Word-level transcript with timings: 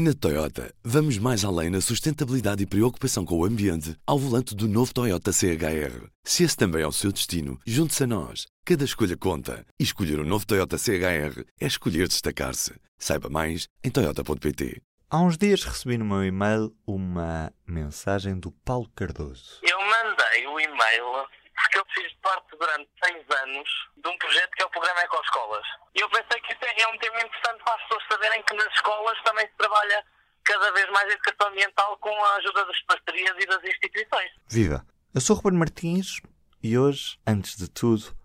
Na 0.00 0.14
Toyota, 0.14 0.72
vamos 0.84 1.18
mais 1.18 1.44
além 1.44 1.70
na 1.70 1.80
sustentabilidade 1.80 2.62
e 2.62 2.66
preocupação 2.66 3.24
com 3.24 3.36
o 3.36 3.44
ambiente 3.44 3.96
ao 4.06 4.16
volante 4.16 4.54
do 4.54 4.68
novo 4.68 4.94
Toyota 4.94 5.32
CHR. 5.32 6.06
Se 6.22 6.44
esse 6.44 6.56
também 6.56 6.82
é 6.82 6.86
o 6.86 6.92
seu 6.92 7.10
destino, 7.10 7.58
junte-se 7.66 8.04
a 8.04 8.06
nós. 8.06 8.46
Cada 8.64 8.84
escolha 8.84 9.16
conta. 9.16 9.66
E 9.76 9.82
escolher 9.82 10.20
o 10.20 10.22
um 10.22 10.24
novo 10.24 10.46
Toyota 10.46 10.78
CHR 10.78 11.42
é 11.60 11.66
escolher 11.66 12.06
destacar-se. 12.06 12.74
Saiba 12.96 13.28
mais 13.28 13.66
em 13.82 13.90
Toyota.pt. 13.90 14.80
Há 15.10 15.20
uns 15.20 15.36
dias 15.36 15.64
recebi 15.64 15.98
no 15.98 16.04
meu 16.04 16.24
e-mail 16.24 16.72
uma 16.86 17.52
mensagem 17.66 18.38
do 18.38 18.52
Paulo 18.52 18.88
Cardoso. 18.94 19.58
Eu 19.64 19.80
mandei 19.80 20.46
o 20.46 20.60
e-mail 20.60 21.26
porque 21.68 21.78
eu 21.78 21.84
fiz 21.94 22.12
parte 22.22 22.56
durante 22.58 22.88
seis 23.04 23.24
anos 23.42 23.68
de 23.96 24.08
um 24.08 24.18
projeto 24.18 24.50
que 24.52 24.62
é 24.62 24.66
o 24.66 24.70
Programa 24.70 25.00
Ecoescolas. 25.00 25.66
E 25.94 26.00
eu 26.00 26.08
pensei 26.08 26.40
que 26.40 26.52
isso 26.52 26.64
é 26.64 26.88
um 26.88 26.98
tema 26.98 27.20
interessante 27.20 27.62
para 27.62 27.74
as 27.74 27.82
pessoas 27.82 28.04
saberem 28.10 28.42
que 28.42 28.54
nas 28.54 28.72
escolas 28.72 29.22
também 29.22 29.46
se 29.46 29.54
trabalha 29.56 30.04
cada 30.44 30.72
vez 30.72 30.90
mais 30.90 31.08
a 31.08 31.12
educação 31.12 31.48
ambiental 31.48 31.98
com 31.98 32.24
a 32.24 32.36
ajuda 32.36 32.64
das 32.64 32.80
parcerias 32.82 33.36
e 33.38 33.46
das 33.46 33.64
instituições. 33.64 34.30
Viva! 34.48 34.86
Eu 35.14 35.20
sou 35.20 35.36
Ruben 35.36 35.58
Martins 35.58 36.20
e 36.62 36.78
hoje, 36.78 37.18
antes 37.26 37.56
de 37.56 37.68
tudo, 37.68 38.16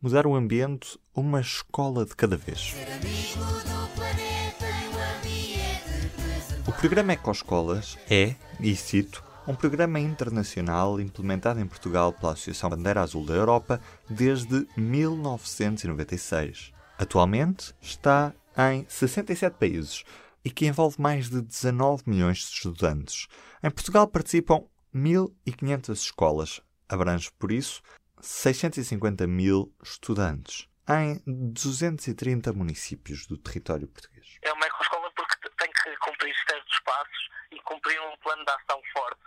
mudar 0.00 0.26
o 0.26 0.34
ambiente 0.34 0.98
uma 1.14 1.40
escola 1.40 2.06
de 2.06 2.16
cada 2.16 2.36
vez. 2.36 2.74
O 6.66 6.72
programa 6.72 7.12
Ecoescolas 7.12 7.98
é, 8.10 8.36
e 8.58 8.74
cito, 8.74 9.22
um 9.46 9.54
programa 9.54 10.00
internacional 10.00 10.98
implementado 10.98 11.60
em 11.60 11.66
Portugal 11.66 12.12
pela 12.12 12.32
Associação 12.32 12.70
Bandeira 12.70 13.02
Azul 13.02 13.26
da 13.26 13.34
Europa 13.34 13.78
desde 14.08 14.66
1996. 14.76 16.72
Atualmente 16.98 17.74
está 17.80 18.32
em 18.56 18.86
67 18.88 19.58
países 19.58 20.02
e 20.44 20.50
que 20.50 20.66
envolve 20.66 21.00
mais 21.00 21.28
de 21.28 21.42
19 21.42 22.04
milhões 22.06 22.38
de 22.38 22.44
estudantes. 22.44 23.28
Em 23.62 23.70
Portugal 23.70 24.08
participam 24.08 24.64
1.500 24.94 25.92
escolas, 25.92 26.62
abrange 26.88 27.30
por 27.38 27.52
isso 27.52 27.82
650 28.20 29.26
mil 29.26 29.74
estudantes 29.82 30.66
em 30.88 31.20
230 31.26 32.52
municípios 32.52 33.26
do 33.26 33.36
território 33.36 33.88
português. 33.88 34.38
É 34.42 34.52
uma 34.52 34.66
ecoescola 34.66 35.10
porque 35.16 35.50
tem 35.58 35.70
que 35.70 35.96
cumprir 35.98 36.34
certos 36.48 36.80
passos 36.80 37.28
e 37.50 37.60
cumprir 37.60 38.00
um 38.00 38.16
plano 38.18 38.44
de 38.44 38.50
ação 38.50 38.80
forte 38.92 39.20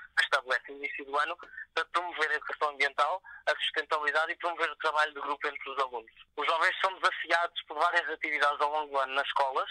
no 0.70 0.76
início 0.76 1.06
do 1.06 1.18
ano 1.18 1.38
para 1.74 1.86
promover 1.86 2.32
a 2.32 2.36
educação 2.36 2.70
ambiental, 2.70 3.22
a 3.46 3.56
sustentabilidade 3.56 4.32
e 4.32 4.36
promover 4.38 4.70
o 4.70 4.76
trabalho 4.78 5.14
de 5.14 5.22
grupo 5.22 5.48
entre 5.48 5.70
os 5.70 5.80
alunos. 5.80 6.12
Os 6.36 6.46
jovens 6.46 6.76
são 6.82 6.94
desafiados 6.96 7.62
por 7.64 7.78
várias 7.78 8.10
atividades 8.10 8.62
ao 8.62 8.72
longo 8.72 8.92
do 8.92 8.98
ano 9.00 9.14
nas 9.14 9.28
escolas, 9.28 9.70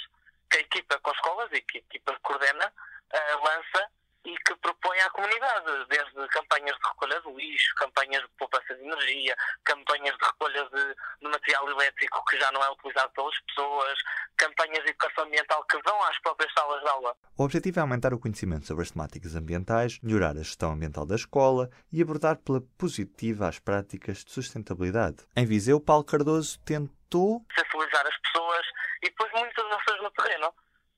que 0.50 0.58
a 0.58 0.60
equipa 0.60 0.98
com 1.00 1.10
as 1.10 1.16
escolas 1.16 1.52
e 1.52 1.60
que 1.62 1.78
a 1.78 1.80
equipa 1.80 2.18
coordena, 2.22 2.66
uh, 2.66 3.44
lança 3.44 3.90
e 4.24 4.36
que 4.38 4.56
propõe 4.56 4.98
à 5.00 5.10
comunidade, 5.10 5.86
desde 5.88 6.28
campanhas 6.28 6.76
de 6.76 6.88
recolha 6.88 7.20
de 7.20 7.32
lixo, 7.32 7.74
campanhas 7.76 8.22
de 8.22 8.28
poupança 8.36 8.74
de 8.74 8.82
energia, 8.82 9.36
campanhas 9.64 10.16
de 10.16 10.24
recolha 10.24 10.64
de, 10.68 10.96
material 11.46 11.70
elétrico 11.70 12.24
que 12.24 12.38
já 12.38 12.50
não 12.50 12.62
é 12.62 12.70
utilizado 12.70 13.12
pelas 13.12 13.38
pessoas, 13.40 13.98
campanhas 14.36 14.82
de 14.84 14.90
educação 14.90 15.24
ambiental 15.24 15.64
que 15.64 15.80
vão 15.82 16.02
às 16.04 16.18
próprias 16.20 16.52
salas 16.52 16.82
de 16.82 16.88
aula. 16.88 17.16
O 17.38 17.44
objetivo 17.44 17.78
é 17.78 17.82
aumentar 17.82 18.12
o 18.12 18.18
conhecimento 18.18 18.66
sobre 18.66 18.82
as 18.82 18.90
temáticas 18.90 19.36
ambientais, 19.36 20.00
melhorar 20.02 20.32
a 20.32 20.42
gestão 20.42 20.72
ambiental 20.72 21.06
da 21.06 21.14
escola 21.14 21.70
e 21.92 22.02
abordar 22.02 22.36
pela 22.38 22.60
positiva 22.78 23.48
as 23.48 23.58
práticas 23.58 24.24
de 24.24 24.32
sustentabilidade. 24.32 25.24
Em 25.36 25.46
Viseu, 25.46 25.80
Paulo 25.80 26.04
Cardoso 26.04 26.58
tentou 26.64 27.44
sensibilizar 27.54 28.06
as 28.06 28.18
pessoas 28.18 28.66
e 29.02 29.08
depois 29.08 29.30
muitas 29.32 29.64
ações 29.64 30.02
no 30.02 30.10
terreno 30.10 30.52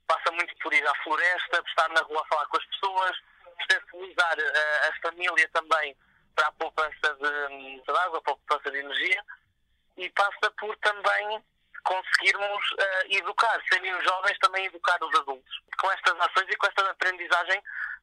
passa 0.06 0.32
muito 0.32 0.54
por 0.62 0.72
ir 0.72 0.86
à 0.86 0.94
floresta, 1.04 1.62
por 1.62 1.68
estar 1.68 1.88
na 1.90 2.00
rua 2.00 2.22
a 2.22 2.28
falar 2.28 2.46
com 2.46 2.56
as 2.56 2.64
pessoas, 2.64 3.16
sensibilizar 3.70 4.38
uh, 4.38 4.88
a 4.88 5.00
família 5.02 5.48
também 5.52 5.94
para 6.34 6.46
a 6.46 6.52
poupança 6.52 7.14
de, 7.20 7.82
de 7.82 7.90
água, 7.90 8.22
para 8.22 8.32
a 8.32 8.36
poupança 8.36 8.70
de 8.70 8.78
energia, 8.78 9.22
e 9.98 10.08
passa 10.10 10.50
por 10.58 10.76
também 10.78 11.42
conseguirmos 11.84 12.72
uh, 12.72 13.16
educar, 13.16 13.60
serem 13.70 13.94
os 13.94 14.04
jovens 14.04 14.38
também 14.38 14.66
educar 14.66 14.98
os 15.02 15.14
adultos. 15.20 15.60
Com 15.80 15.90
estas 15.90 16.18
ações 16.20 16.46
e 16.48 16.56
com 16.56 16.66
esta 16.66 16.90
aprendizagem 16.90 17.62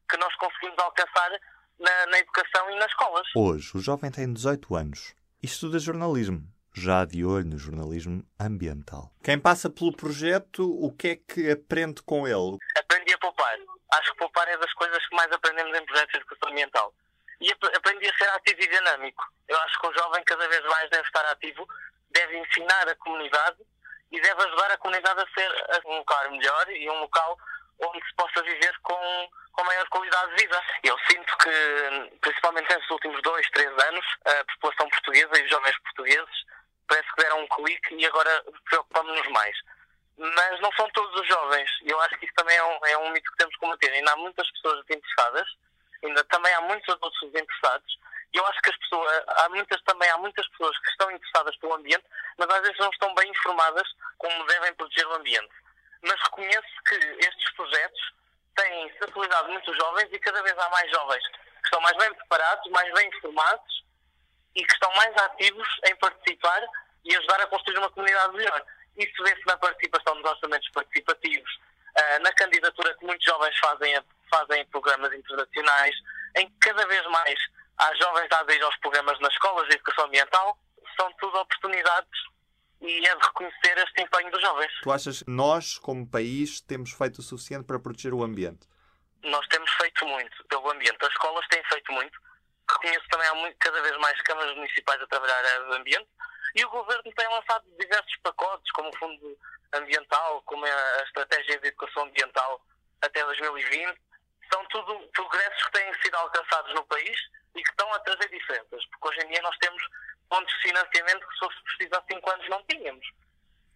que 0.10 0.18
nós 0.18 0.36
conseguimos 0.36 0.78
alcançar 0.80 1.32
na, 1.80 2.06
na 2.08 2.20
educação 2.20 2.70
e 2.72 2.76
nas 2.76 2.88
escolas. 2.88 3.28
Hoje, 3.36 3.72
o 3.76 3.80
jovem 3.80 4.12
tem 4.12 4.32
18 4.32 4.76
anos 4.76 5.16
e 5.42 5.46
estuda 5.46 5.80
jornalismo 5.80 6.44
já 6.76 7.06
de 7.06 7.24
olho 7.24 7.46
no 7.46 7.58
jornalismo 7.58 8.22
ambiental. 8.40 9.10
Quem 9.24 9.40
passa 9.40 9.70
pelo 9.70 9.96
projeto, 9.96 10.70
o 10.70 10.92
que 10.92 11.08
é 11.08 11.16
que 11.16 11.52
aprende 11.52 12.02
com 12.02 12.28
ele? 12.28 12.58
Aprendi 12.78 13.14
a 13.14 13.18
poupar. 13.18 13.56
Acho 13.94 14.12
que 14.12 14.18
poupar 14.18 14.48
é 14.50 14.58
das 14.58 14.74
coisas 14.74 15.08
que 15.08 15.16
mais 15.16 15.32
aprendemos 15.32 15.78
em 15.78 15.86
projetos 15.86 16.12
de 16.12 16.18
educação 16.18 16.50
ambiental. 16.50 16.94
E 17.40 17.52
aprendi 17.52 18.10
a 18.10 18.18
ser 18.18 18.30
ativo 18.30 18.62
e 18.62 18.68
dinâmico. 18.68 19.24
Eu 19.48 19.58
acho 19.62 19.80
que 19.80 19.88
o 19.88 19.94
jovem 19.94 20.24
cada 20.24 20.48
vez 20.48 20.64
mais 20.66 20.90
deve 20.90 21.08
estar 21.08 21.26
ativo, 21.26 21.68
deve 22.10 22.38
ensinar 22.38 22.88
a 22.88 22.96
comunidade 22.96 23.58
e 24.12 24.22
deve 24.22 24.44
ajudar 24.44 24.72
a 24.72 24.78
comunidade 24.78 25.22
a 25.22 25.40
ser 25.40 25.82
um 25.86 25.98
local 25.98 26.32
melhor 26.32 26.70
e 26.70 26.90
um 26.90 27.00
local 27.02 27.38
onde 27.80 28.06
se 28.06 28.16
possa 28.16 28.42
viver 28.44 28.74
com, 28.82 29.30
com 29.52 29.64
maior 29.64 29.88
qualidade 29.90 30.36
de 30.36 30.44
vida. 30.44 30.64
Eu 30.84 30.98
sinto 31.10 31.38
que, 31.38 32.18
principalmente 32.22 32.74
nesses 32.74 32.90
últimos 32.90 33.22
dois, 33.22 33.50
três 33.52 33.70
anos, 33.70 34.06
a 34.26 34.46
população 34.54 34.90
portuguesa 34.90 35.40
e 35.40 35.44
os 35.44 35.50
jovens 35.50 35.78
portugueses 35.80 36.46
parece 36.88 37.10
que 37.14 37.22
deram 37.22 37.42
um 37.42 37.48
clique 37.48 37.96
e 37.96 38.06
agora 38.06 38.44
preocupamos-nos 38.70 39.28
mais. 39.30 39.58
Mas 40.18 40.62
não 40.62 40.72
são 40.74 40.90
todos 40.92 41.20
os 41.20 41.28
jovens, 41.28 41.70
eu 41.84 42.00
acho 42.02 42.18
que 42.18 42.26
isso 42.26 42.34
também 42.36 42.56
é 42.56 42.64
um, 42.64 42.80
é 42.86 42.98
um 43.00 43.10
mito 43.12 43.30
que 43.32 43.38
temos 43.38 43.54
que 43.54 43.60
combater. 43.60 43.92
Ainda 43.92 44.14
há 44.14 44.16
muitas 44.16 44.50
pessoas 44.52 44.86
interessadas, 44.90 45.48
ainda 46.04 46.24
também 46.26 46.54
há 46.54 46.62
muitos 46.62 46.88
adultos 46.94 47.22
interessados, 47.24 48.00
e 48.36 48.38
eu 48.38 48.46
acho 48.48 48.62
que 48.62 48.70
as 48.70 48.78
pessoas, 48.78 49.24
há 49.28 49.48
muitas, 49.48 49.82
também 49.84 50.10
há 50.10 50.18
muitas 50.18 50.46
pessoas 50.50 50.78
que 50.80 50.90
estão 50.90 51.10
interessadas 51.10 51.56
pelo 51.56 51.76
ambiente, 51.76 52.04
mas 52.38 52.50
às 52.50 52.62
vezes 52.64 52.78
não 52.80 52.90
estão 52.90 53.16
bem 53.16 53.32
informadas 53.32 53.88
como 54.18 54.46
devem 54.48 54.74
proteger 54.74 55.08
o 55.08 55.14
ambiente. 55.14 55.56
Mas 56.02 56.22
reconheço 56.22 56.84
que 56.86 56.96
estes 56.96 57.52
projetos 57.54 58.14
têm 58.58 58.92
sensibilidade 59.00 59.48
muitos 59.48 59.78
jovens 59.78 60.10
e 60.12 60.20
cada 60.20 60.44
vez 60.44 60.58
há 60.58 60.70
mais 60.70 60.92
jovens 60.92 61.26
que 61.30 61.64
estão 61.64 61.80
mais 61.80 61.98
bem 61.98 62.14
preparados, 62.14 62.72
mais 62.72 62.94
bem 62.94 63.08
informados 63.08 63.86
e 64.54 64.66
que 64.66 64.74
estão 64.74 64.94
mais 64.96 65.16
ativos 65.16 65.68
em 65.86 65.96
participar 65.96 66.62
e 67.06 67.16
ajudar 67.16 67.40
a 67.40 67.48
construir 67.48 67.78
uma 67.78 67.90
comunidade 67.90 68.36
melhor. 68.36 68.66
Isso 68.98 69.24
vê-se 69.24 69.46
na 69.46 69.58
participação 69.58 70.14
nos 70.16 70.30
orçamentos 70.30 70.70
participativos, 70.72 71.50
uh, 71.56 72.22
na 72.22 72.34
candidatura 72.34 72.94
que 72.96 73.06
muitos 73.06 73.26
jovens 73.26 73.58
fazem 73.60 73.96
a, 73.96 74.04
fazem 74.30 74.66
programas 74.68 75.14
internacionais, 75.14 75.96
em 76.36 76.50
que 76.50 76.58
cada 76.60 76.86
vez 76.88 77.06
mais 77.08 77.40
há 77.78 77.96
jovens 77.96 78.32
a 78.32 78.40
aderir 78.40 78.64
aos 78.64 78.76
programas 78.78 79.20
nas 79.20 79.34
escolas 79.34 79.68
de 79.68 79.76
educação 79.76 80.06
ambiental. 80.06 80.58
São 81.00 81.12
tudo 81.14 81.38
oportunidades 81.38 82.20
e 82.82 83.08
é 83.08 83.16
de 83.16 83.26
reconhecer 83.26 83.78
este 83.78 84.02
empenho 84.02 84.32
dos 84.32 84.42
jovens. 84.42 84.72
Tu 84.82 84.92
achas 84.92 85.24
que 85.24 85.32
nós, 85.32 85.78
como 85.78 86.10
país, 86.10 86.62
temos 86.62 86.92
feito 86.92 87.20
o 87.20 87.22
suficiente 87.22 87.66
para 87.66 87.80
proteger 87.80 88.14
o 88.14 88.24
ambiente? 88.24 88.68
Nós 89.24 89.46
temos 89.48 89.70
feito 89.74 90.06
muito 90.06 90.44
pelo 90.46 90.72
ambiente. 90.72 90.98
As 91.02 91.12
escolas 91.12 91.46
têm 91.48 91.64
feito 91.66 91.92
muito 91.92 92.26
reconheço 92.70 93.06
também 93.10 93.28
há 93.28 93.36
muito, 93.36 93.58
cada 93.60 93.82
vez 93.82 93.98
mais 93.98 94.22
câmaras 94.24 94.56
municipais 94.56 95.02
a 95.02 95.08
trabalhar 95.08 95.34
a 95.34 95.38
área 95.38 95.66
do 95.66 95.74
ambiente 95.74 96.08
e 96.56 96.66
o 96.66 96.70
governo 96.70 97.12
tem 97.16 97.28
lançado 97.28 97.66
diversos 97.78 98.16
pacotes, 98.24 98.72
como 98.72 98.90
o 98.90 98.98
Fundo 98.98 99.38
Ambiental, 99.74 100.42
como 100.46 100.66
a 100.66 101.04
Estratégia 101.04 101.60
de 101.60 101.68
Educação 101.68 102.04
Ambiental 102.04 102.62
até 103.02 103.24
2020. 103.24 104.00
São 104.52 104.66
tudo 104.66 105.00
progressos 105.14 105.64
que 105.66 105.72
têm 105.72 105.94
sido 106.02 106.16
alcançados 106.16 106.74
no 106.74 106.86
país 106.86 107.20
e 107.56 107.64
que 107.64 107.70
estão 107.70 107.92
a 107.94 108.00
trazer 108.00 108.30
diferenças, 108.30 108.86
porque 108.88 109.08
hoje 109.08 109.26
em 109.26 109.32
dia 109.32 109.42
nós 109.42 109.58
temos 109.58 109.82
pontos 110.30 110.54
de 110.56 110.62
financiamento 110.62 111.28
que, 111.28 111.34
se 111.34 111.40
fosse 111.40 111.64
preciso 111.64 111.96
há 111.96 112.04
5 112.12 112.32
anos, 112.32 112.50
não 112.50 112.64
tínhamos. 112.64 113.08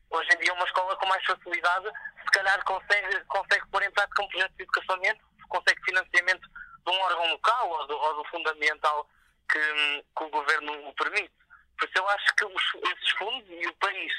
Hoje 0.10 0.30
em 0.34 0.40
dia, 0.40 0.54
uma 0.54 0.66
escola 0.66 0.96
com 0.96 1.06
mais 1.06 1.24
facilidade, 1.24 1.88
se 2.24 2.32
calhar, 2.32 2.64
consegue, 2.66 3.20
consegue 3.26 3.68
pôr 3.68 3.84
em 3.84 3.92
prática 3.92 4.24
um 4.24 4.28
projeto 4.28 4.54
de 4.54 4.64
educação 4.64 4.96
ambiente, 4.96 5.22
consegue 5.48 5.84
financiamento 5.86 6.50
de 6.50 6.92
um 6.92 7.00
órgão 7.02 7.32
local 7.32 7.70
ou 7.70 7.88
do, 7.88 7.98
ou 7.98 8.16
do 8.16 8.30
fundo 8.30 8.50
ambiental 8.50 9.08
que, 9.50 10.04
que, 10.18 10.24
o 10.24 10.30
governo 10.30 10.90
o 10.90 10.94
permite. 10.96 11.34
Por 11.78 11.88
isso 11.88 11.98
eu 11.98 12.10
acho 12.10 12.36
que 12.36 12.46
os, 12.46 12.64
esses 12.76 13.12
fundos 13.12 13.50
e 13.50 13.68
o 13.68 13.76
país 13.76 14.14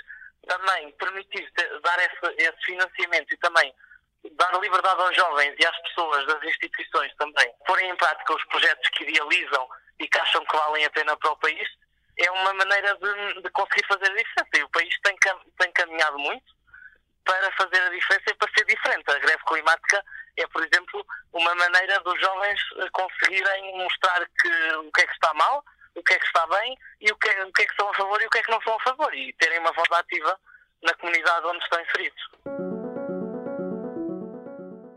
também 0.47 0.93
permitir 0.93 1.53
dar 1.83 1.99
esse, 1.99 2.35
esse 2.39 2.65
financiamento 2.65 3.33
e 3.33 3.37
também 3.39 3.75
dar 4.33 4.53
liberdade 4.61 5.01
aos 5.01 5.17
jovens 5.17 5.55
e 5.59 5.67
às 5.67 5.77
pessoas 5.83 6.27
das 6.27 6.43
instituições 6.43 7.15
também 7.17 7.51
porem 7.67 7.91
em 7.91 7.97
prática 7.97 8.35
os 8.35 8.45
projetos 8.47 8.89
que 8.91 9.05
idealizam 9.05 9.69
e 9.99 10.09
que 10.09 10.19
acham 10.19 10.45
que 10.45 10.57
valem 10.57 10.85
a 10.85 10.91
pena 10.91 11.17
para 11.17 11.31
o 11.31 11.37
país, 11.37 11.69
é 12.17 12.31
uma 12.31 12.53
maneira 12.55 12.97
de, 12.97 13.43
de 13.43 13.51
conseguir 13.51 13.87
fazer 13.87 14.11
a 14.11 14.17
diferença. 14.17 14.51
E 14.57 14.63
o 14.63 14.69
país 14.71 14.95
tem, 15.03 15.17
tem 15.59 15.73
caminhado 15.73 16.19
muito 16.19 16.55
para 17.25 17.53
fazer 17.53 17.81
a 17.81 17.91
diferença 17.91 18.25
e 18.31 18.35
para 18.35 18.53
ser 18.57 18.65
diferente. 18.65 19.11
A 19.11 19.19
greve 19.19 19.43
climática 19.45 20.05
é, 20.37 20.47
por 20.49 20.65
exemplo, 20.65 21.07
uma 21.33 21.55
maneira 21.55 22.01
dos 22.01 22.19
jovens 22.21 22.61
eh, 22.77 22.89
conseguirem 22.93 23.79
mostrar 23.79 24.27
que, 24.41 24.75
o 24.77 24.93
que 24.93 25.03
é 25.03 25.07
que 25.07 25.13
está 25.13 25.33
mal, 25.35 25.65
o 25.95 26.03
que 26.03 26.15
é 26.15 26.19
que 26.19 26.27
está 26.27 26.47
bem 26.47 26.77
e 27.01 27.11
o 27.13 27.17
que, 27.17 27.29
é, 27.29 27.45
o 27.45 27.53
que 27.53 27.63
é 27.63 27.67
que 27.67 27.77
são 27.77 27.89
a 27.91 27.95
favor 27.95 28.21
e 28.23 28.27
o 28.27 28.31
que 28.31 28.39
é 28.39 28.43
que 28.43 28.51
não 28.51 28.61
são 28.63 28.75
a 28.75 28.81
favor 28.81 29.15
e 29.15 29.33
terem 29.35 29.59
uma 29.59 29.73
voz 29.73 29.91
ativa 29.93 30.39
na 30.83 30.95
comunidade 30.95 31.47
onde 31.47 31.63
estão 31.63 31.81
inseridos. 31.81 32.70